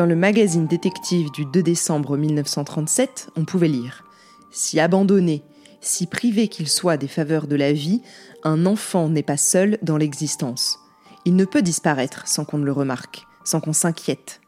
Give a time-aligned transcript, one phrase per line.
[0.00, 4.02] Dans le magazine détective du 2 décembre 1937, on pouvait lire
[4.50, 5.42] Si abandonné,
[5.82, 8.00] si privé qu'il soit des faveurs de la vie,
[8.42, 10.78] un enfant n'est pas seul dans l'existence.
[11.26, 14.40] Il ne peut disparaître sans qu'on ne le remarque, sans qu'on s'inquiète.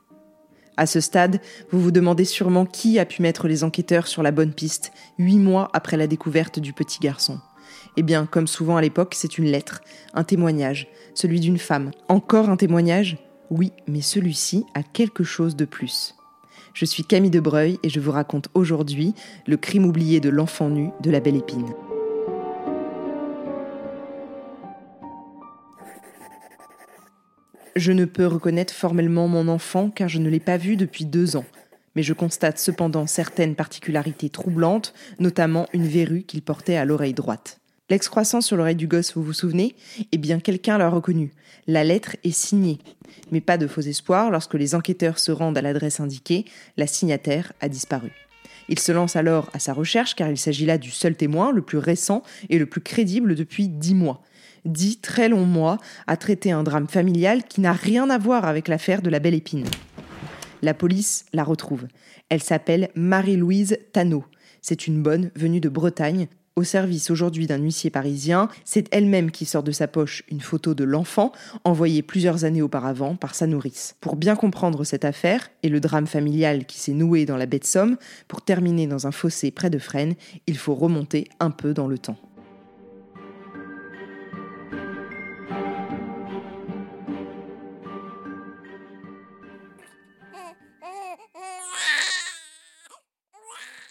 [0.78, 1.38] À ce stade,
[1.70, 5.38] vous vous demandez sûrement qui a pu mettre les enquêteurs sur la bonne piste, huit
[5.38, 7.40] mois après la découverte du petit garçon.
[7.98, 9.82] Eh bien, comme souvent à l'époque, c'est une lettre,
[10.14, 11.90] un témoignage, celui d'une femme.
[12.08, 13.18] Encore un témoignage?
[13.54, 16.14] Oui, mais celui-ci a quelque chose de plus.
[16.72, 19.14] Je suis Camille Debreuil et je vous raconte aujourd'hui
[19.46, 21.68] le crime oublié de l'enfant nu de la Belle Épine.
[27.76, 31.36] Je ne peux reconnaître formellement mon enfant car je ne l'ai pas vu depuis deux
[31.36, 31.44] ans.
[31.94, 37.61] Mais je constate cependant certaines particularités troublantes, notamment une verrue qu'il portait à l'oreille droite.
[37.92, 39.76] L'excroissance sur l'oreille du gosse, vous vous souvenez?
[40.12, 41.34] Eh bien, quelqu'un l'a reconnu.
[41.66, 42.78] La lettre est signée.
[43.30, 46.46] Mais pas de faux espoir, lorsque les enquêteurs se rendent à l'adresse indiquée,
[46.78, 48.10] la signataire a disparu.
[48.70, 51.60] Il se lance alors à sa recherche car il s'agit là du seul témoin, le
[51.60, 54.22] plus récent et le plus crédible depuis dix mois
[54.64, 55.76] dix très longs mois
[56.06, 59.34] à traiter un drame familial qui n'a rien à voir avec l'affaire de la belle
[59.34, 59.66] épine.
[60.62, 61.88] La police la retrouve.
[62.30, 64.24] Elle s'appelle Marie-Louise Tannot.
[64.62, 68.48] C'est une bonne venue de Bretagne, au service aujourd'hui d'un huissier parisien.
[68.64, 71.32] C'est elle-même qui sort de sa poche une photo de l'enfant
[71.64, 73.96] envoyée plusieurs années auparavant par sa nourrice.
[74.00, 77.58] Pour bien comprendre cette affaire et le drame familial qui s'est noué dans la baie
[77.58, 77.96] de Somme,
[78.28, 80.14] pour terminer dans un fossé près de Fresnes,
[80.46, 82.18] il faut remonter un peu dans le temps.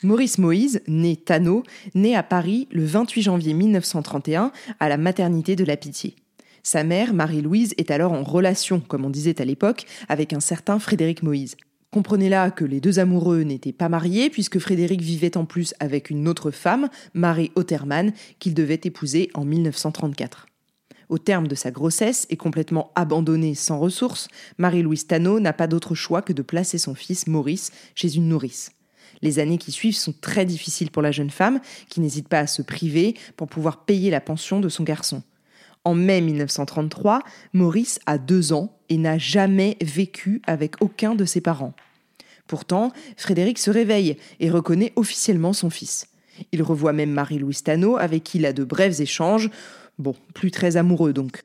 [0.03, 1.61] Maurice Moïse, né Tano,
[1.93, 6.15] né à Paris le 28 janvier 1931 à la maternité de la Pitié.
[6.63, 10.79] Sa mère, Marie-Louise, est alors en relation, comme on disait à l'époque, avec un certain
[10.79, 11.55] Frédéric Moïse.
[11.91, 16.09] Comprenez là que les deux amoureux n'étaient pas mariés puisque Frédéric vivait en plus avec
[16.09, 20.47] une autre femme, Marie Ottermann, qu'il devait épouser en 1934.
[21.09, 25.93] Au terme de sa grossesse et complètement abandonnée sans ressources, Marie-Louise Tano n'a pas d'autre
[25.93, 28.71] choix que de placer son fils Maurice chez une nourrice.
[29.21, 31.59] Les années qui suivent sont très difficiles pour la jeune femme,
[31.89, 35.23] qui n'hésite pas à se priver pour pouvoir payer la pension de son garçon.
[35.83, 37.23] En mai 1933,
[37.53, 41.73] Maurice a deux ans et n'a jamais vécu avec aucun de ses parents.
[42.47, 46.07] Pourtant, Frédéric se réveille et reconnaît officiellement son fils.
[46.51, 49.49] Il revoit même Marie-Louise Tano, avec qui il a de brefs échanges,
[49.97, 51.43] bon, plus très amoureux donc.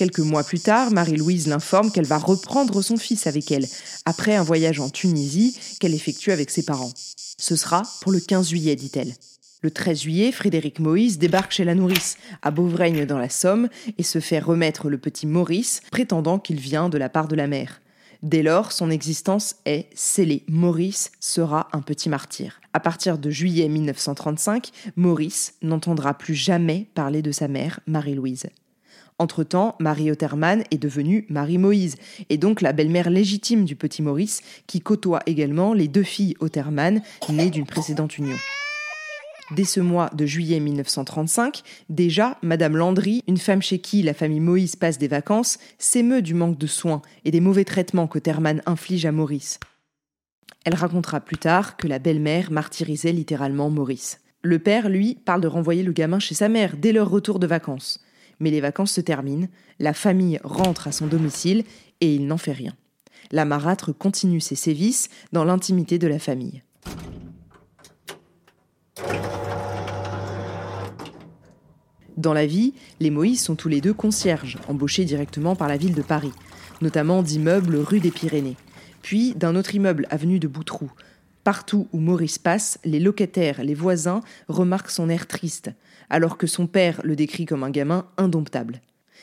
[0.00, 3.66] Quelques mois plus tard, Marie-Louise l'informe qu'elle va reprendre son fils avec elle,
[4.06, 6.94] après un voyage en Tunisie qu'elle effectue avec ses parents.
[7.36, 9.12] Ce sera pour le 15 juillet, dit-elle.
[9.60, 13.68] Le 13 juillet, Frédéric Moïse débarque chez la nourrice, à Beauvreigne dans la Somme,
[13.98, 17.46] et se fait remettre le petit Maurice, prétendant qu'il vient de la part de la
[17.46, 17.82] mère.
[18.22, 20.44] Dès lors, son existence est scellée.
[20.48, 22.62] Maurice sera un petit martyr.
[22.72, 28.46] À partir de juillet 1935, Maurice n'entendra plus jamais parler de sa mère, Marie-Louise.
[29.20, 31.96] Entre-temps, Marie Otterman est devenue Marie Moïse,
[32.30, 37.02] et donc la belle-mère légitime du petit Maurice, qui côtoie également les deux filles Otterman,
[37.28, 38.38] nées d'une précédente union.
[39.54, 41.60] Dès ce mois de juillet 1935,
[41.90, 46.32] déjà, Madame Landry, une femme chez qui la famille Moïse passe des vacances, s'émeut du
[46.32, 49.60] manque de soins et des mauvais traitements qu'Otterman inflige à Maurice.
[50.64, 54.20] Elle racontera plus tard que la belle-mère martyrisait littéralement Maurice.
[54.40, 57.46] Le père, lui, parle de renvoyer le gamin chez sa mère dès leur retour de
[57.46, 58.00] vacances
[58.40, 61.64] mais les vacances se terminent, la famille rentre à son domicile
[62.00, 62.74] et il n'en fait rien.
[63.30, 66.62] La marâtre continue ses sévices dans l'intimité de la famille.
[72.16, 75.94] Dans la vie, les Moïse sont tous les deux concierges, embauchés directement par la ville
[75.94, 76.32] de Paris,
[76.82, 78.56] notamment d'immeubles rue des Pyrénées,
[79.00, 80.92] puis d'un autre immeuble avenue de Boutroux.
[81.44, 85.70] Partout où Maurice passe, les locataires, les voisins remarquent son air triste,
[86.10, 88.80] alors que son père le décrit comme un gamin indomptable.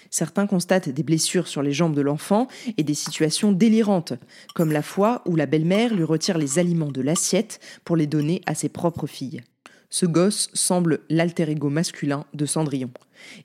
[0.09, 2.47] Certains constatent des blessures sur les jambes de l'enfant
[2.77, 4.13] et des situations délirantes,
[4.55, 8.41] comme la fois où la belle-mère lui retire les aliments de l'assiette pour les donner
[8.45, 9.41] à ses propres filles.
[9.89, 12.91] Ce gosse semble l'alter ego masculin de Cendrillon.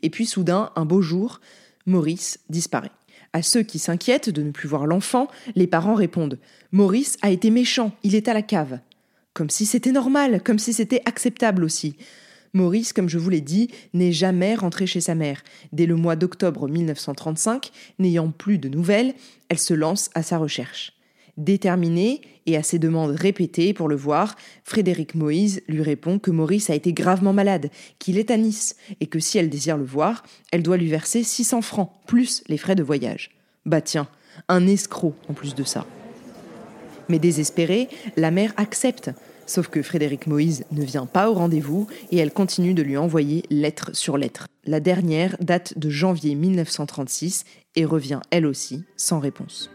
[0.03, 1.41] Et puis soudain, un beau jour,
[1.87, 2.91] Maurice disparaît.
[3.33, 6.39] À ceux qui s'inquiètent de ne plus voir l'enfant, les parents répondent
[6.71, 8.81] Maurice a été méchant, il est à la cave.
[9.35, 11.97] Comme si c'était normal, comme si c'était acceptable aussi.
[12.55, 15.43] Maurice, comme je vous l'ai dit, n'est jamais rentré chez sa mère.
[15.73, 19.15] Dès le mois d'octobre 1935, n'ayant plus de nouvelles,
[19.49, 20.93] elle se lance à sa recherche.
[21.39, 26.69] Déterminé et à ses demandes répétées pour le voir, Frédéric Moïse lui répond que Maurice
[26.69, 30.23] a été gravement malade, qu'il est à Nice, et que si elle désire le voir,
[30.51, 33.31] elle doit lui verser 600 francs, plus les frais de voyage.
[33.65, 34.09] Bah tiens,
[34.49, 35.87] Un escroc en plus de ça.
[37.09, 39.11] Mais désespérée, la mère accepte.
[39.47, 43.43] Sauf que Frédéric Moïse ne vient pas au rendez-vous et elle continue de lui envoyer
[43.51, 44.47] lettre sur lettre.
[44.65, 47.45] La dernière date de janvier 1936
[47.75, 49.71] et revient elle aussi sans réponse.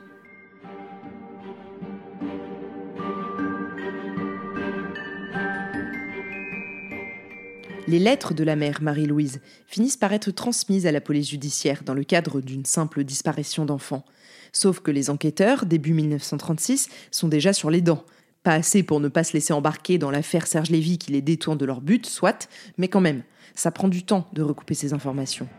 [7.88, 11.94] Les lettres de la mère Marie-Louise finissent par être transmises à la police judiciaire dans
[11.94, 14.04] le cadre d'une simple disparition d'enfants.
[14.52, 18.04] Sauf que les enquêteurs, début 1936, sont déjà sur les dents.
[18.47, 21.57] Pas assez pour ne pas se laisser embarquer dans l'affaire Serge Lévy qui les détourne
[21.57, 22.47] de leur but, soit,
[22.77, 23.23] mais quand même,
[23.55, 25.49] ça prend du temps de recouper ces informations.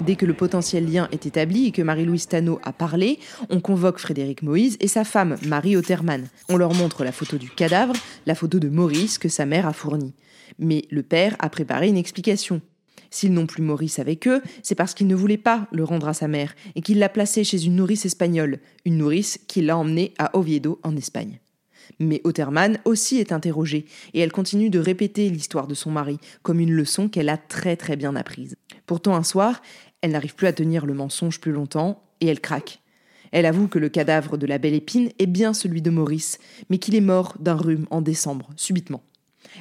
[0.00, 4.00] Dès que le potentiel lien est établi et que Marie-Louise Tano a parlé, on convoque
[4.00, 6.26] Frédéric Moïse et sa femme, Marie Otterman.
[6.48, 7.94] On leur montre la photo du cadavre,
[8.26, 10.14] la photo de Maurice que sa mère a fournie.
[10.58, 12.60] Mais le père a préparé une explication.
[13.10, 16.14] S'ils n'ont plus Maurice avec eux, c'est parce qu'il ne voulait pas le rendre à
[16.14, 20.14] sa mère et qu'il l'a placé chez une nourrice espagnole, une nourrice qui l'a emmené
[20.18, 21.40] à Oviedo en Espagne.
[21.98, 26.60] Mais Otterman aussi est interrogée et elle continue de répéter l'histoire de son mari comme
[26.60, 28.56] une leçon qu'elle a très très bien apprise.
[28.86, 29.62] Pourtant un soir,
[30.02, 32.80] elle n'arrive plus à tenir le mensonge plus longtemps et elle craque.
[33.32, 36.38] Elle avoue que le cadavre de la belle épine est bien celui de Maurice,
[36.70, 39.02] mais qu'il est mort d'un rhume en décembre, subitement.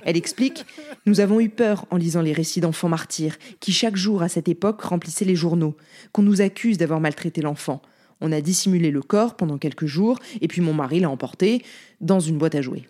[0.03, 0.65] Elle explique
[1.05, 4.47] Nous avons eu peur en lisant les récits d'enfants martyrs, qui chaque jour à cette
[4.47, 5.75] époque remplissaient les journaux,
[6.11, 7.81] qu'on nous accuse d'avoir maltraité l'enfant.
[8.21, 11.63] On a dissimulé le corps pendant quelques jours, et puis mon mari l'a emporté
[12.01, 12.83] dans une boîte à jouets.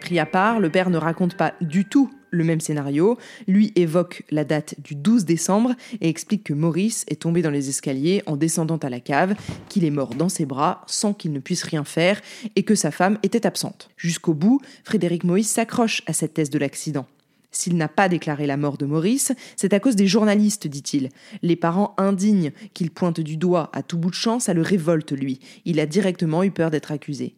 [0.00, 3.18] Pris à part, le père ne raconte pas du tout le même scénario.
[3.46, 7.68] Lui évoque la date du 12 décembre et explique que Maurice est tombé dans les
[7.68, 9.34] escaliers en descendant à la cave,
[9.68, 12.20] qu'il est mort dans ses bras sans qu'il ne puisse rien faire
[12.56, 13.90] et que sa femme était absente.
[13.96, 17.06] Jusqu'au bout, Frédéric Moïse s'accroche à cette thèse de l'accident.
[17.50, 21.08] S'il n'a pas déclaré la mort de Maurice, c'est à cause des journalistes, dit-il.
[21.42, 25.12] Les parents indignes qu'il pointe du doigt à tout bout de champ, ça le révolte,
[25.12, 25.40] lui.
[25.64, 27.34] Il a directement eu peur d'être accusé.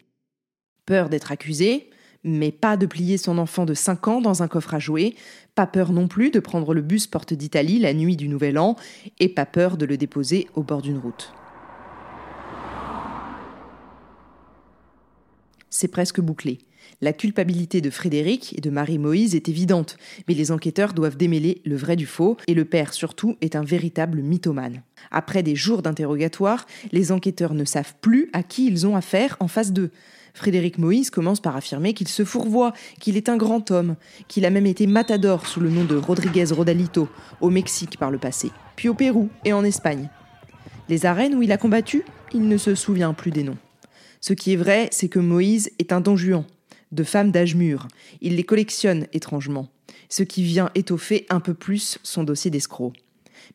[0.85, 1.91] Peur d'être accusé,
[2.25, 5.15] mais pas de plier son enfant de 5 ans dans un coffre à jouets,
[5.55, 8.77] pas peur non plus de prendre le bus porte d'Italie la nuit du Nouvel An,
[9.19, 11.33] et pas peur de le déposer au bord d'une route.
[15.71, 16.59] C'est presque bouclé.
[17.01, 19.97] La culpabilité de Frédéric et de Marie-Moïse est évidente,
[20.29, 23.65] mais les enquêteurs doivent démêler le vrai du faux, et le père surtout est un
[23.65, 24.83] véritable mythomane.
[25.11, 29.49] Après des jours d'interrogatoire, les enquêteurs ne savent plus à qui ils ont affaire en
[29.49, 29.91] face d'eux.
[30.35, 33.97] Frédéric Moïse commence par affirmer qu'il se fourvoie, qu'il est un grand homme,
[34.29, 37.09] qu'il a même été matador sous le nom de Rodriguez Rodalito,
[37.41, 40.09] au Mexique par le passé, puis au Pérou et en Espagne.
[40.89, 43.59] Les arènes où il a combattu, il ne se souvient plus des noms.
[44.21, 46.45] Ce qui est vrai, c'est que Moïse est un don Juan,
[46.93, 47.89] de femmes d'âge mûr.
[48.21, 49.69] Il les collectionne étrangement,
[50.09, 52.95] ce qui vient étoffer un peu plus son dossier d'escroc.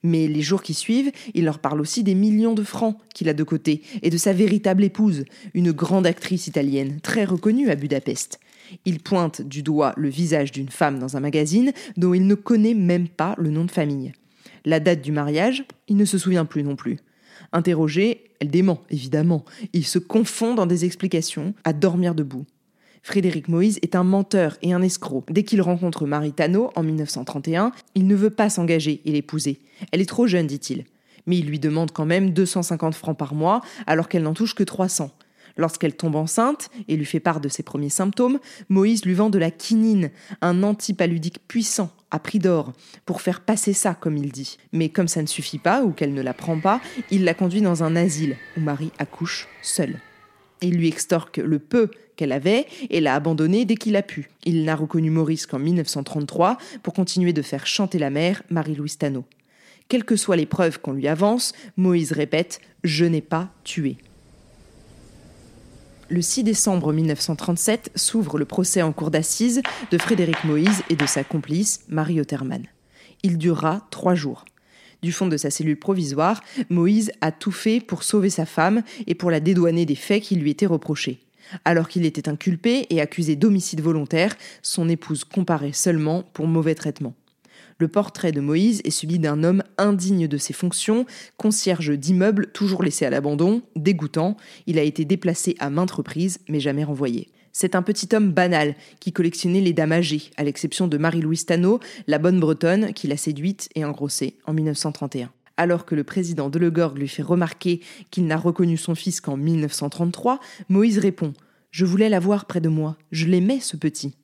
[0.03, 3.33] Mais les jours qui suivent, il leur parle aussi des millions de francs qu'il a
[3.33, 8.39] de côté et de sa véritable épouse, une grande actrice italienne, très reconnue à Budapest.
[8.85, 12.73] Il pointe du doigt le visage d'une femme dans un magazine dont il ne connaît
[12.73, 14.13] même pas le nom de famille.
[14.65, 16.97] La date du mariage, il ne se souvient plus non plus.
[17.51, 19.45] Interrogée, elle dément, évidemment.
[19.73, 22.45] Il se confond dans des explications, à dormir debout.
[23.06, 25.26] Frédéric Moïse est un menteur et un escroc.
[25.30, 29.59] Dès qu'il rencontre Marie Tano en 1931, il ne veut pas s'engager et l'épouser.
[29.92, 30.85] Elle est trop jeune, dit-il.
[31.28, 34.64] Mais il lui demande quand même 250 francs par mois alors qu'elle n'en touche que
[34.64, 35.12] 300.
[35.56, 39.38] Lorsqu'elle tombe enceinte et lui fait part de ses premiers symptômes, Moïse lui vend de
[39.38, 40.09] la quinine,
[40.42, 42.74] un antipaludique puissant, à prix d'or,
[43.06, 44.57] pour faire passer ça, comme il dit.
[44.74, 46.81] Mais comme ça ne suffit pas ou qu'elle ne la prend pas,
[47.12, 50.00] il la conduit dans un asile où Marie accouche seule.
[50.62, 54.30] Il lui extorque le peu qu'elle avait et l'a abandonné dès qu'il a pu.
[54.45, 59.26] Il n'a reconnu Maurice qu'en 1933 pour continuer de faire chanter la mère, Marie-Louise Tano.
[59.88, 63.97] Quelles que soient les preuves qu'on lui avance, Moïse répète Je n'ai pas tué.
[66.09, 71.06] Le 6 décembre 1937 s'ouvre le procès en cour d'assises de Frédéric Moïse et de
[71.06, 72.64] sa complice, Marie Otterman.
[73.24, 74.45] Il durera trois jours.
[75.06, 79.14] Du fond de sa cellule provisoire, Moïse a tout fait pour sauver sa femme et
[79.14, 81.19] pour la dédouaner des faits qui lui étaient reprochés.
[81.64, 87.14] Alors qu'il était inculpé et accusé d'homicide volontaire, son épouse comparait seulement pour mauvais traitement.
[87.78, 91.06] Le portrait de Moïse est celui d'un homme indigne de ses fonctions,
[91.38, 96.59] concierge d'immeuble toujours laissé à l'abandon, dégoûtant, il a été déplacé à maintes reprises mais
[96.59, 97.30] jamais renvoyé.
[97.57, 101.80] C'est un petit homme banal qui collectionnait les dames âgées, à l'exception de Marie-Louise Tano,
[102.06, 106.59] la bonne bretonne qui l'a séduite et engrossée en 1931 alors que le président de
[106.59, 107.80] Legorgue lui fait remarquer
[108.12, 111.31] qu'il n'a reconnu son fils qu'en 1933, Moïse répond
[111.71, 114.18] Je voulais l'avoir près de moi, je l'aimais ce petit.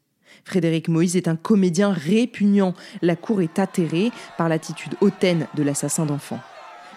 [0.43, 2.73] Frédéric Moïse est un comédien répugnant.
[3.01, 6.41] La cour est atterrée par l'attitude hautaine de l'assassin d'enfants.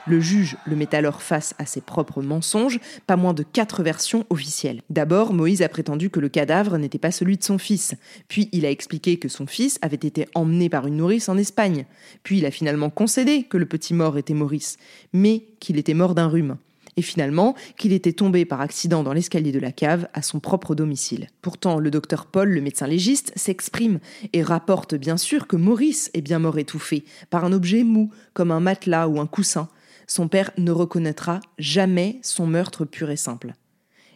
[0.07, 4.27] Le juge le met alors face à ses propres mensonges, pas moins de quatre versions
[4.29, 4.83] officielles.
[4.91, 7.95] D'abord, Moïse a prétendu que le cadavre n'était pas celui de son fils.
[8.29, 11.87] Puis il a expliqué que son fils avait été emmené par une nourrice en Espagne.
[12.23, 14.77] Puis il a finalement concédé que le petit mort était Maurice,
[15.15, 16.59] mais qu'il était mort d'un rhume
[16.97, 20.75] et finalement qu'il était tombé par accident dans l'escalier de la cave à son propre
[20.75, 21.29] domicile.
[21.43, 23.99] Pourtant, le docteur Paul, le médecin légiste, s'exprime
[24.33, 28.51] et rapporte bien sûr que Maurice est bien mort étouffé par un objet mou comme
[28.51, 29.69] un matelas ou un coussin,
[30.07, 33.55] son père ne reconnaîtra jamais son meurtre pur et simple.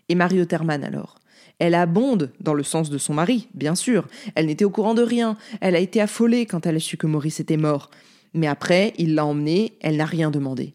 [0.09, 1.18] Et Marie Otterman alors?
[1.59, 4.07] Elle abonde dans le sens de son mari, bien sûr.
[4.35, 5.37] Elle n'était au courant de rien.
[5.61, 7.90] Elle a été affolée quand elle a su que Maurice était mort.
[8.33, 10.75] Mais après, il l'a emmenée, elle n'a rien demandé.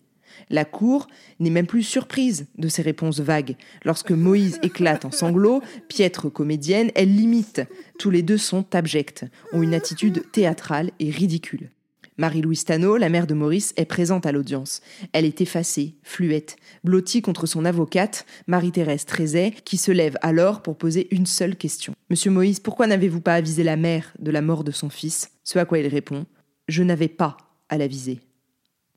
[0.50, 1.08] La cour
[1.40, 3.56] n'est même plus surprise de ces réponses vagues.
[3.86, 7.62] Lorsque Moïse éclate en sanglots, piètre comédienne, elle limite.
[7.98, 11.72] Tous les deux sont abjects, ont une attitude théâtrale et ridicule.
[12.18, 14.82] Marie-Louise Tano, la mère de Maurice, est présente à l'audience.
[15.14, 20.78] Elle est effacée, fluette, blottie contre son avocate, Marie-Thérèse Trézet, qui se lève alors pour
[20.78, 21.94] poser une seule question.
[22.10, 25.32] Monsieur Moïse, pourquoi n'avez-vous pas avisé la mère de la mort de son fils?
[25.44, 26.26] Ce à quoi il répond
[26.68, 27.38] Je n'avais pas
[27.70, 28.20] à l'aviser.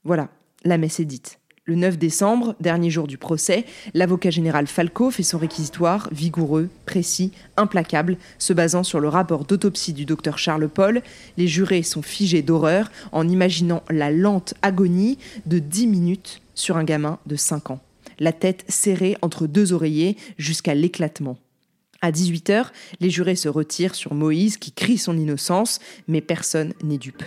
[0.05, 0.29] Voilà,
[0.65, 1.39] la messe est dite.
[1.69, 7.33] Le 9 décembre, dernier jour du procès, l'avocat général Falco fait son réquisitoire vigoureux, précis,
[7.57, 11.03] implacable, se basant sur le rapport d'autopsie du docteur Charles Paul.
[11.37, 16.85] Les jurés sont figés d'horreur en imaginant la lente agonie de 10 minutes sur un
[16.85, 17.81] gamin de 5 ans,
[18.21, 21.37] la tête serrée entre deux oreillers jusqu'à l'éclatement.
[22.01, 22.67] À 18h,
[23.01, 27.25] les jurés se retirent sur Moïse qui crie son innocence, mais personne n'est dupe.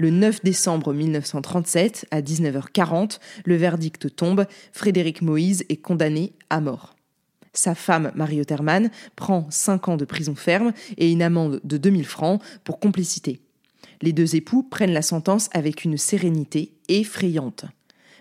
[0.00, 6.94] Le 9 décembre 1937, à 19h40, le verdict tombe, Frédéric Moïse est condamné à mort.
[7.52, 12.06] Sa femme, Marie Otterman, prend 5 ans de prison ferme et une amende de 2000
[12.06, 13.40] francs pour complicité.
[14.00, 17.64] Les deux époux prennent la sentence avec une sérénité effrayante.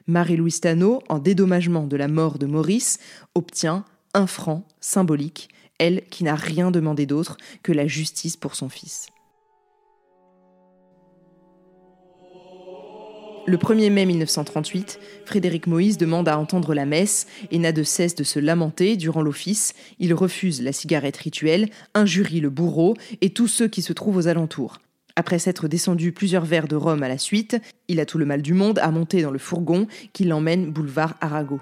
[0.07, 2.97] Marie-Louise Tano, en dédommagement de la mort de Maurice,
[3.35, 8.67] obtient un franc symbolique, elle qui n'a rien demandé d'autre que la justice pour son
[8.67, 9.09] fils.
[13.49, 18.13] Le 1er mai 1938, Frédéric Moïse demande à entendre la messe et n'a de cesse
[18.13, 19.73] de se lamenter durant l'office.
[19.99, 24.27] Il refuse la cigarette rituelle, injurie le bourreau et tous ceux qui se trouvent aux
[24.27, 24.79] alentours.
[25.15, 27.55] Après s'être descendu plusieurs verres de rhum à la suite,
[27.87, 31.15] il a tout le mal du monde à monter dans le fourgon qui l'emmène boulevard
[31.21, 31.61] Arago.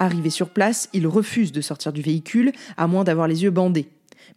[0.00, 3.88] Arrivé sur place, il refuse de sortir du véhicule à moins d'avoir les yeux bandés.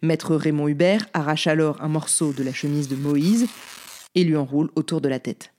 [0.02, 3.46] Maître Raymond Hubert arrache alors un morceau de la chemise de Moïse
[4.14, 5.52] et lui enroule autour de la tête.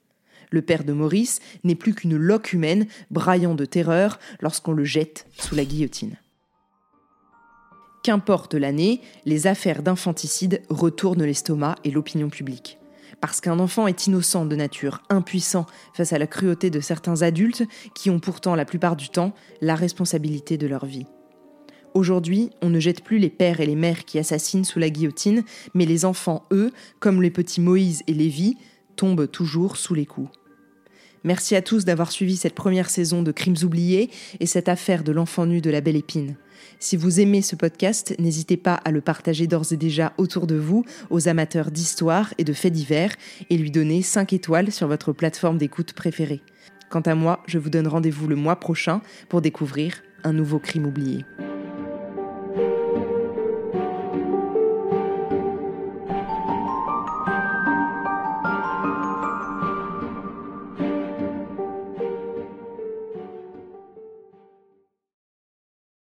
[0.50, 5.26] Le père de Maurice n'est plus qu'une loque humaine braillant de terreur lorsqu'on le jette
[5.38, 6.16] sous la guillotine.
[8.02, 12.78] Qu'importe l'année, les affaires d'infanticide retournent l'estomac et l'opinion publique.
[13.20, 17.64] Parce qu'un enfant est innocent de nature, impuissant face à la cruauté de certains adultes
[17.94, 21.06] qui ont pourtant la plupart du temps la responsabilité de leur vie.
[21.98, 25.42] Aujourd'hui, on ne jette plus les pères et les mères qui assassinent sous la guillotine,
[25.74, 28.56] mais les enfants, eux, comme les petits Moïse et Lévi,
[28.94, 30.30] tombent toujours sous les coups.
[31.24, 35.10] Merci à tous d'avoir suivi cette première saison de Crimes oubliés et cette affaire de
[35.10, 36.36] l'enfant nu de la Belle Épine.
[36.78, 40.54] Si vous aimez ce podcast, n'hésitez pas à le partager d'ores et déjà autour de
[40.54, 43.16] vous, aux amateurs d'histoire et de faits divers,
[43.50, 46.42] et lui donner 5 étoiles sur votre plateforme d'écoute préférée.
[46.90, 50.86] Quant à moi, je vous donne rendez-vous le mois prochain pour découvrir un nouveau crime
[50.86, 51.24] oublié.